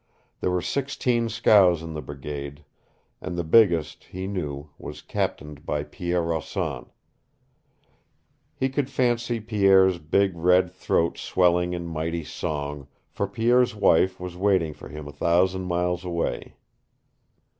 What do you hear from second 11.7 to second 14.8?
in mighty song, for Pierre's wife was waiting